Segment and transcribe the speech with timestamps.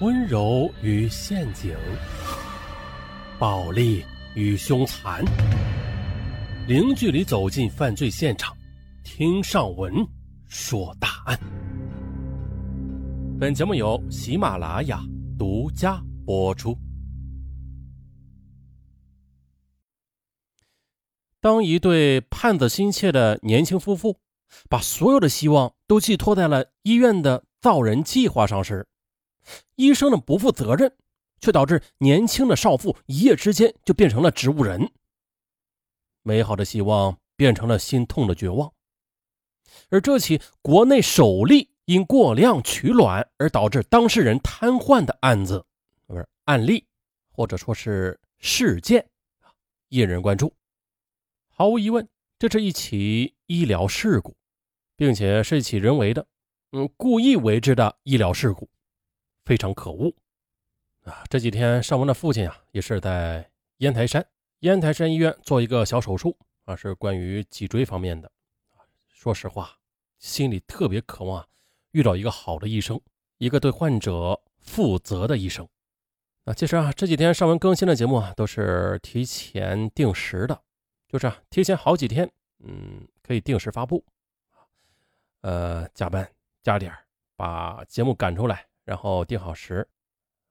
[0.00, 1.76] 温柔与陷阱，
[3.38, 4.02] 暴力
[4.34, 5.22] 与凶残，
[6.66, 8.56] 零距离走进犯罪现场，
[9.04, 9.92] 听上文
[10.48, 11.38] 说大案。
[13.38, 15.02] 本节目由喜马拉雅
[15.38, 16.74] 独家播出。
[21.42, 24.16] 当一对盼子心切的年轻夫妇
[24.70, 28.86] 把所有的希望都寄托在了医院的造人计划上时，
[29.76, 30.96] 医生的不负责任，
[31.40, 34.92] 却导致年轻的少妇一夜之间就变成了植物人。
[36.22, 38.72] 美好的希望变成了心痛的绝望。
[39.88, 45.64] 而这起国内首例因过量取卵而导致当事人瘫痪的案子，
[46.06, 46.86] 不是案例，
[47.30, 49.08] 或者说是事件，
[49.88, 50.52] 引人关注。
[51.48, 52.06] 毫无疑问，
[52.38, 54.36] 这是一起医疗事故，
[54.96, 56.26] 并且是一起人为的，
[56.72, 58.68] 嗯，故意为之的医疗事故，
[59.50, 60.14] 非常可恶
[61.02, 61.24] 啊！
[61.28, 64.24] 这几天，尚文的父亲啊，也是在烟台山
[64.60, 68.30] 烟台山医院做一个小手术啊，是关于脊椎方面的。
[69.08, 69.76] 说实话，
[70.20, 71.44] 心里特别渴望
[71.90, 73.00] 遇到一个好的医生，
[73.38, 75.68] 一个对患者负责的医生。
[76.44, 80.62] 啊，其实啊，这几天尚文更新的节目啊，都是提前定时的。
[81.08, 84.04] 就是啊，提前好几天，嗯，可以定时发布，
[85.40, 86.30] 呃，加班
[86.62, 86.96] 加点
[87.34, 89.86] 把节目赶出来，然后定好时，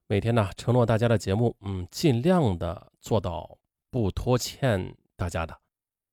[0.06, 3.58] 每天呢承诺大家的节目，嗯，尽量的做到
[3.90, 5.54] 不拖欠大家的。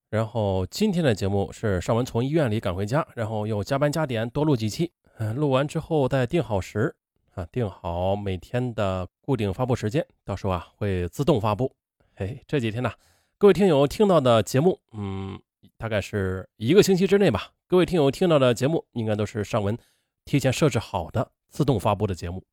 [0.09, 6.93] 然后今天的节目是尚文从医院里赶回家，然后又加班加点多录几期，嗯，录完之后再定好时，
[7.33, 11.73] 啊，定好每天的固定发布时间，到时候啊会自动发布。
[12.13, 12.91] 嘿，这几天呢。
[13.37, 15.39] 各位听友听到的节目，嗯，
[15.77, 17.53] 大概是一个星期之内吧。
[17.67, 19.77] 各位听友听到的节目，应该都是上文
[20.25, 22.43] 提前设置好的自动发布的节目。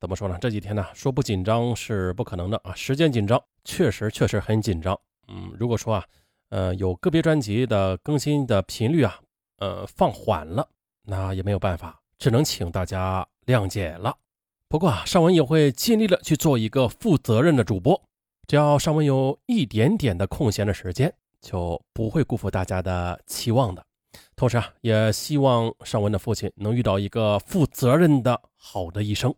[0.00, 0.36] 怎么说呢？
[0.40, 4.98] 这几天呢，说不紧张是不可能的啊，时间紧张，确实确实很紧张。
[5.28, 6.04] 嗯，如果说啊，
[6.48, 9.20] 呃，有个别专辑的更新的频率啊，
[9.58, 10.68] 呃，放缓了，
[11.04, 14.16] 那也没有办法，只能请大家谅解了。
[14.66, 18.02] 不过啊，尚文也会尽力的去做一个负责任的主播。
[18.48, 23.86] 只要尚文有一点点的空闲的时间，就不会辜负大家的期望的。
[24.34, 29.34] 同时啊，也希望尚文的父亲能遇到一个负责任的好的医生。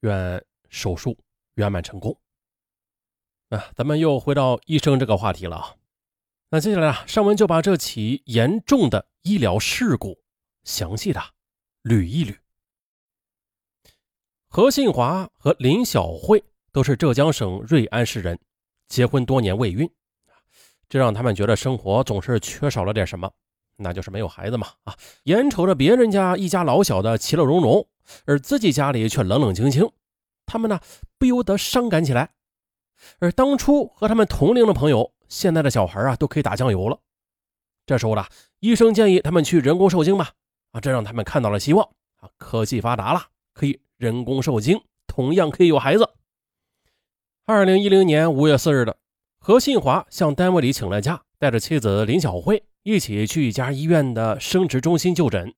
[0.00, 1.18] 愿手术
[1.54, 2.18] 圆满成功。
[3.48, 5.76] 啊，咱们又回到医生这个话题了啊。
[6.50, 10.22] 那接下来啊，尚文就把这起严重的医疗事故
[10.64, 11.20] 详细的
[11.82, 12.36] 捋一捋。
[14.48, 16.44] 何信华和林小慧。
[16.72, 18.38] 都是浙江省瑞安市人，
[18.86, 19.90] 结婚多年未孕，
[20.88, 23.28] 这让他们觉得生活总是缺少了点什么，
[23.82, 24.94] 那就是没有孩子嘛啊！
[25.24, 27.86] 眼瞅着别人家一家老小的其乐融融，
[28.26, 29.90] 而自己家里却冷冷清清，
[30.44, 30.78] 他们呢
[31.18, 32.30] 不由得伤感起来。
[33.18, 36.98] 而当初和他们同龄的朋友，现在的小孩啊都可以打酱油了。
[37.86, 38.24] 这时候呢，
[38.60, 40.32] 医生建议他们去人工受精吧，
[40.72, 41.88] 啊，这让他们看到了希望
[42.20, 42.28] 啊！
[42.36, 43.22] 科技发达了，
[43.54, 46.08] 可以人工受精，同样可以有孩子。
[47.46, 48.96] 二零一零年五月四日的，
[49.38, 55.54] 何信华向单位里请了假，带着妻子林小慧一起去一家医院的生殖中心就诊。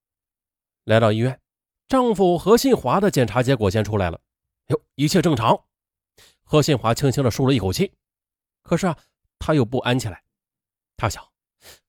[0.85, 1.41] 来到医院，
[1.87, 4.21] 丈夫何信华的检查结果先出来了，
[4.69, 5.65] 哟，一切正常。
[6.43, 7.93] 何信华轻轻的舒了一口气，
[8.63, 8.99] 可是啊，
[9.39, 10.23] 他又不安起来。
[10.97, 11.25] 他想，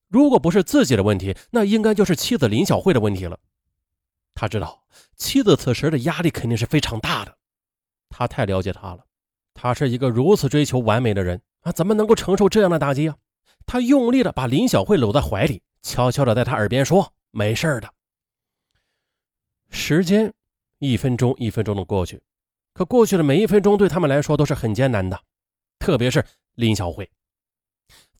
[0.08, 3.38] 如果不是自己的问题，那应该就是妻子林小慧的问题了。
[4.34, 7.36] 他知道妻子此时的压力肯定是非常大的，
[8.08, 9.04] 他太了解她了。
[9.52, 13.16] 他是一个如此追求完美的人啊，怎么能够承受这样的打击啊？
[13.66, 17.92] 他用力的把林小慧搂在怀里，悄悄的在她耳边说：“没事的。”
[19.70, 20.32] 时间
[20.78, 22.22] 一分钟一分钟的过去，
[22.72, 25.20] 可过去的每一分钟对他们来说都是很艰难的，
[25.78, 27.10] 特别是林小慧，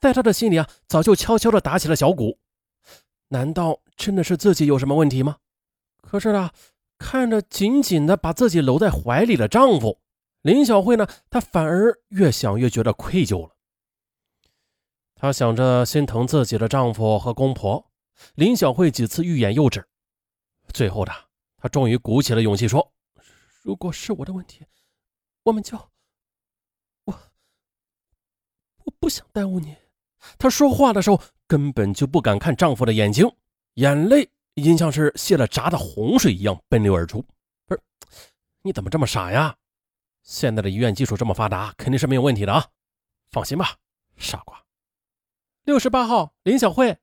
[0.00, 2.38] 在他的心里啊，早就悄悄的打起了小鼓。
[3.28, 5.36] 难道真的是自己有什么问题吗？
[6.02, 6.50] 可是呢，
[6.98, 10.00] 看着紧紧的把自己搂在怀里的丈夫。
[10.42, 11.06] 林小慧呢？
[11.30, 13.53] 她反而越想越觉得愧疚了。
[15.24, 17.90] 她想着心疼自己的丈夫和公婆，
[18.34, 19.82] 林小慧几次欲言又止。
[20.74, 21.10] 最后的，
[21.56, 22.92] 她终于鼓起了勇气说
[23.64, 24.66] ：“如果是我的问题，
[25.44, 25.78] 我们就……
[27.04, 27.18] 我……
[28.84, 29.74] 我不想耽误你。”
[30.36, 33.26] 她说话的时候根本就不敢看丈夫的眼睛，
[33.76, 37.24] 眼泪已经像是泄了闸的洪水一样奔流而出。
[37.64, 37.80] 不是，
[38.60, 39.56] 你怎么这么傻呀？
[40.22, 42.66] 现在的医院技术这么发达，肯定是没有问题的啊！
[43.30, 43.78] 放心吧，
[44.18, 44.62] 傻瓜。
[45.64, 46.98] 六十八号林小慧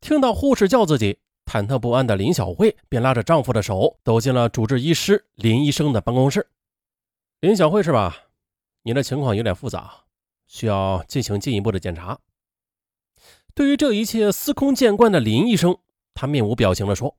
[0.00, 6.48] 听到护士叫自己，忐忑不安的林小慧便拉着丈夫的手走进了主治医师林医生的办公室。
[7.40, 8.16] 林小慧是吧？
[8.84, 10.04] 你的情况有点复杂，
[10.46, 12.20] 需要进行进一步的检查。
[13.54, 15.76] 对于这一切司空见惯的林医生，
[16.14, 17.16] 他面无表情地说：“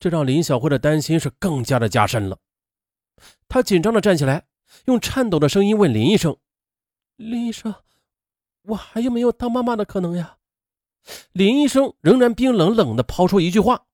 [0.00, 2.38] 这让林小慧的担心是更加的加深了。
[3.48, 4.46] 他紧张的站起来，
[4.86, 6.38] 用颤抖的声音问林医生
[7.16, 7.74] ：‘林医生，
[8.62, 10.38] 我还有没有当妈妈的可能呀？’
[11.32, 13.86] 林医生仍然冰冷冷地抛出一句话：‘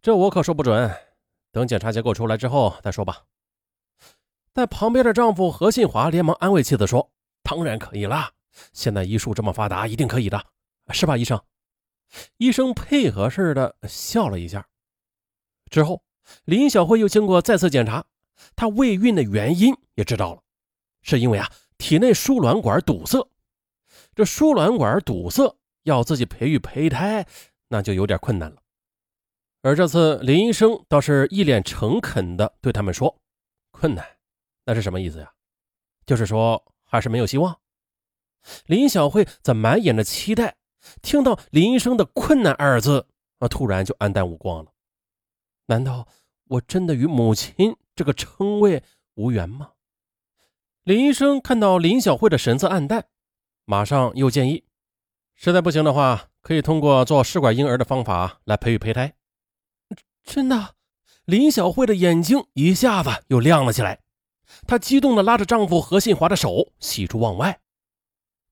[0.00, 0.90] 这我可说不准，
[1.52, 3.22] 等检查结果出来之后再说吧。’
[4.54, 7.10] 在旁边的丈夫何信华连忙安慰妻子说
[7.42, 8.30] ：‘当然可以啦，
[8.72, 10.42] 现在医术这么发达，一定可以的，
[10.90, 11.40] 是吧，医生？’
[12.38, 14.66] 医生配合似的笑了一下。
[15.70, 16.02] 之后，
[16.44, 18.04] 林小慧又经过再次检查，
[18.56, 20.42] 她未孕的原因也知道了，
[21.02, 23.28] 是因为啊体内输卵管堵塞。
[24.14, 27.26] 这输卵管堵塞，要自己培育胚胎，
[27.68, 28.56] 那就有点困难了。
[29.62, 33.20] 而这次林医生倒是一脸诚恳的对他们说
[33.72, 34.06] ：‘困难。’
[34.66, 35.32] 那是什么意思呀？
[36.06, 37.58] 就是说还是没有希望。
[38.66, 40.56] 林小慧则满眼的期待，
[41.00, 43.06] 听到林医生的“困难”二字，
[43.38, 44.70] 啊，突然就黯淡无光了。
[45.66, 46.06] 难道
[46.48, 48.82] 我真的与母亲这个称谓
[49.14, 49.72] 无缘吗？
[50.82, 53.06] 林医生看到林小慧的神色暗淡，
[53.66, 54.64] 马上又建议：
[55.34, 59.14] 实在不行的话，可以通过做试管婴儿的方法来培育胚胎。
[60.22, 60.74] 真的？
[61.24, 64.00] 林小慧的眼睛一下子又亮了起来。
[64.66, 67.58] 她激动地拉着丈夫何信华的手，喜出望外。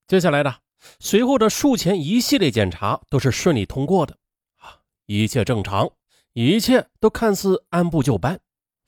[0.06, 0.61] 接下来的
[0.99, 4.17] 随后的术前一系列检查都是顺利通过的，
[4.56, 5.91] 啊，一切正常，
[6.32, 8.41] 一切都看似按部就班。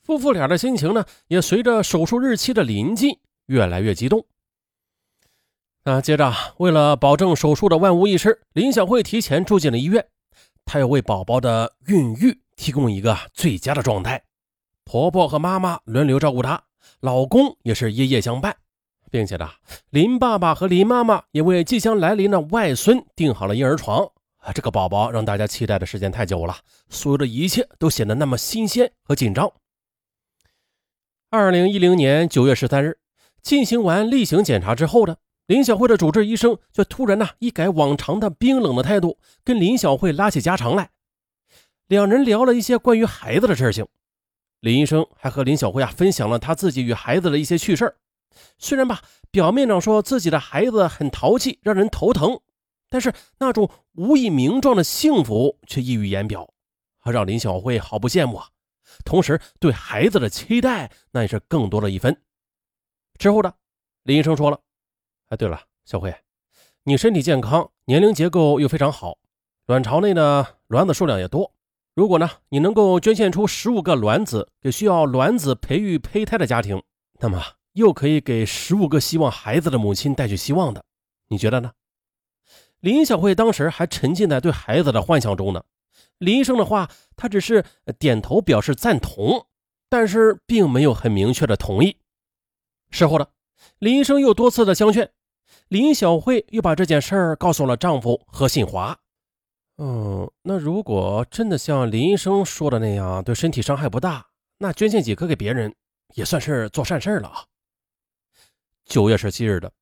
[0.03, 4.26] 夫妇俩的心情呢，也随着手术日期的临近越来越激动。
[5.85, 10.07] 啊，接着为了保证手术的万无一失，林小慧提前住进了医院，
[10.65, 14.23] 她要为宝宝的孕育提供一个最佳的状态。
[14.85, 16.63] 婆婆和妈妈轮流照顾她。
[17.01, 18.57] 老公也是夜夜相伴，
[19.11, 19.51] 并且呢，
[19.91, 24.11] 林爸爸和林妈妈也为即将来临的外孙订好了婴儿床。
[24.39, 26.57] 啊，这个宝宝让大家期待的时间太久了，
[26.89, 29.53] 所有的一切都显得那么新鲜和紧张。
[31.29, 32.99] 二零一零年九月十三日，
[33.43, 40.91] 进行完例行检查之后呢，林小慧的主治医生却突然呢一改往常的冰冷的态度，跟林小慧拉起家常来，
[41.87, 43.87] 两人聊了一些关于孩子的事情。
[44.61, 47.94] 林医生还和林小慧啊分享了他自己与孩子的一些趣事
[48.58, 52.40] 虽然吧，表面上说自己的孩子很淘气，让人头疼，
[52.88, 56.55] 但是那种无以名状的幸福却溢于言表，
[57.05, 58.49] 让林小慧好不羡慕啊。
[59.05, 62.17] 同时，对孩子的期待那也是更多了一分。
[63.19, 63.52] 之后呢
[64.05, 64.58] 林医生说了
[65.35, 66.15] ：“哎，对了，小慧，
[66.85, 69.19] 你身体健康，年龄结构又非常好，
[69.67, 71.53] 卵巢内呢卵子数量也多。”
[71.97, 76.81] 如果呢，你能够捐献出十五个卵子给需要卵子培育胚胎的家庭，
[77.19, 77.43] 那么
[77.73, 80.85] 又可以给十五个希望孩子的母亲带去希望的，
[81.27, 81.73] 你觉得呢？
[82.79, 85.65] 林小慧当时还沉浸在对孩子的幻想中呢。
[86.19, 87.65] 林医生的话，他只是
[87.99, 89.49] 点头表示赞同，
[89.89, 91.97] 但是并没有很明确的同意。
[92.91, 93.27] 事后呢，
[93.81, 95.11] 林医生又多次的相劝，
[95.69, 98.96] 林小慧又把这件事儿告诉了丈夫何信华。
[99.78, 104.26] 嗯，那如果真的像林医生说的那样，对身体伤害不大，
[104.58, 105.75] 那捐献几颗给别人
[106.14, 107.44] 也算是做善事了啊。
[108.85, 109.73] 九月十七日的，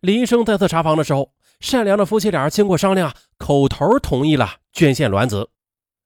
[0.00, 5.50] 林医生再次查房的时候，善良的夫妻俩经过商量，口头同意了捐献卵子。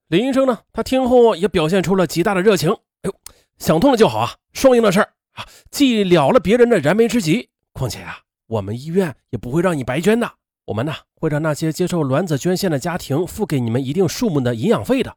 [0.09, 2.71] 林医生呢，他听后也表现出了极大的热情。
[2.71, 2.77] 哎
[3.11, 3.15] 呦，
[3.59, 10.35] 想通了就好啊，双赢的事儿啊，既了了别人的燃眉之急，况且啊，我们医院也不会让你白捐的。
[10.67, 15.17] 我们呢会让那些接受卵子捐献的家庭付给你们一定数目的营养费的。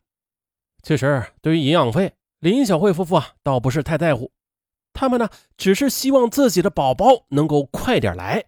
[0.83, 4.31] 其实对于营养费，林小慧夫妇啊倒不是太在乎，
[4.93, 8.45] 他们呢只是希望自己的宝宝能够快点来。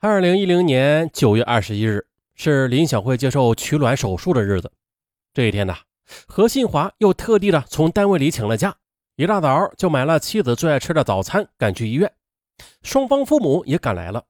[0.00, 4.72] 二零一零年九月二十一日是林小慧接受取卵手术的日子。
[5.32, 5.74] 这一天呢，
[6.26, 8.76] 何信华又特地的从单位里请了假，
[9.16, 12.12] 一大早就买了妻子最爱吃的早餐，赶去医院。
[12.82, 14.24] 双方父母也赶来了。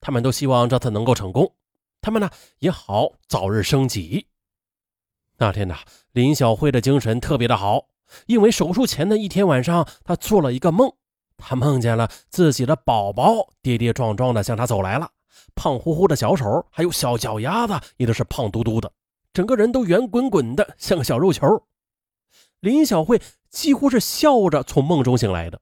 [0.00, 1.54] 他们都希望这次能够成功，
[2.00, 2.30] 他们呢
[2.60, 4.26] 也好早日升级。
[5.38, 5.76] 那天呢，
[6.12, 7.88] 林小慧的精神特别的好，
[8.26, 10.92] 因为手术前的一天晚上，她做了一个梦，
[11.36, 15.10] 她梦见了自己的宝宝跌跌撞撞的向她走来了，
[15.54, 18.92] 胖乎乎的小手还有小脚丫子也都是胖嘟嘟的，
[19.32, 21.64] 整个人都圆滚滚的像个小肉球。
[22.60, 23.20] 林小慧
[23.50, 25.60] 几乎是笑着从梦中醒来的。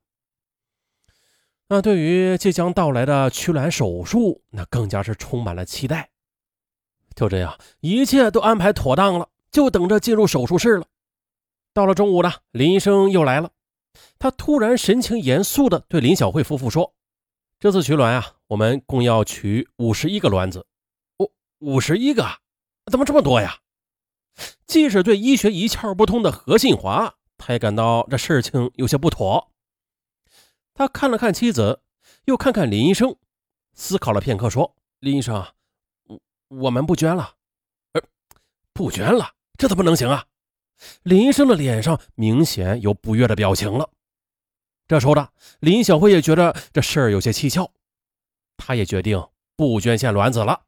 [1.68, 6.10] 那对于即将到来的取卵手术，那更加是充满了期待。
[7.14, 10.86] 就这样，一切都安排妥当了，就等着进入手术室了。
[11.72, 13.50] 到了中午呢，林医生又来了。
[14.18, 16.94] 他突然神情严肃地对林小慧夫妇说
[17.58, 20.66] ：“这次取卵啊，我们共要取五十一个卵子。
[21.18, 22.24] 五五十一个？
[22.90, 23.58] 怎么这么多呀？”
[24.66, 29.50] 即使对医学一窍不通的何信华，他也感到这事情有些不妥。
[30.76, 31.80] 他看了看妻子，
[32.26, 33.16] 又看看林医生，
[33.72, 35.34] 思考了片刻，说：“林医生，
[36.04, 37.34] 我我们不捐了。
[37.92, 38.02] 呃，
[38.74, 40.26] 不捐了，这怎么能行啊？”
[41.02, 43.88] 林医生的脸上明显有不悦的表情了。
[44.86, 47.72] 这时候的林小慧也觉得这事儿有些蹊跷，
[48.58, 50.66] 她也决定不捐献卵子了。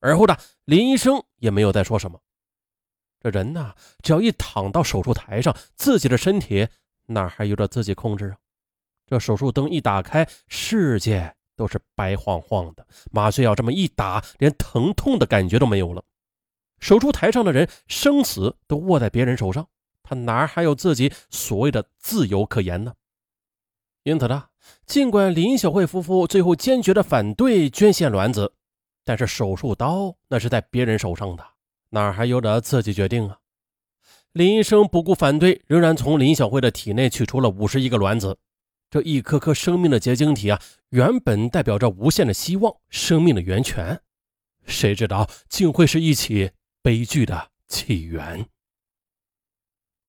[0.00, 2.18] 而后的林医生也没有再说什么。
[3.20, 6.66] 这人呐，只要一躺到手术台上，自己的身体
[7.04, 8.38] 哪还有着自己控制啊？
[9.10, 16.00] 这手术灯一打开，世界都是白晃晃的，麻醉药这么一打，连疼痛的感觉都没有了。
[16.78, 19.66] 手术台上的人生死都握在别人手上，
[20.04, 22.94] 他哪还有自己所谓的自由可言呢？
[24.04, 24.44] 因此呢，
[24.86, 28.54] 尽管林小慧夫妇最后坚决的反对捐献卵子，
[29.04, 31.44] 但是手术刀那是在别人手上的。
[31.88, 33.38] 哪还有得自己决定啊？
[34.34, 38.38] 林医生不顾反对，仍然从林小慧的体内取出了五十一个卵子。
[38.90, 44.00] 这一颗颗生命的结晶体啊，原本代表着无限的希望，生命的源泉。
[44.66, 46.50] 谁知道竟会是一起
[46.82, 48.46] 悲剧的起源？